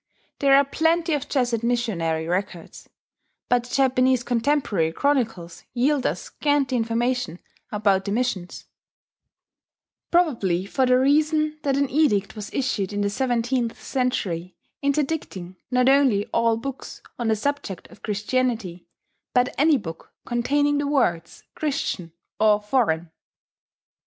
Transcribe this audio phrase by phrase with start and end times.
[0.39, 2.89] There are plenty of Jesuit missionary records;
[3.49, 7.37] but the Japanese contemporary chronicles yield us scanty information
[7.71, 8.65] about the missions
[10.09, 15.87] probably for the reason that an edict was issued in the seventeenth century interdicting, not
[15.87, 18.87] only all books on the subject of Christianity,
[19.35, 23.11] but any book containing the words Christian or Foreign.